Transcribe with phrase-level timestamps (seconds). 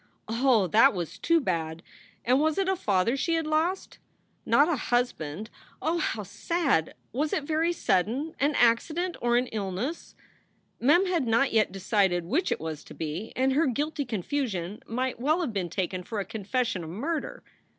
[0.27, 1.83] Oh, that was too bad!
[2.25, 3.99] And was it a father she had lost?
[4.47, 5.51] Not a husband?
[5.79, 6.95] Oh, how sad!
[7.11, 8.33] Was it very sudden?
[8.39, 10.15] An accident or an illness?
[10.79, 15.19] Mem had not yet decided which it was to be, and her guilty confusion might
[15.21, 17.43] well have been taken for a confession of murder.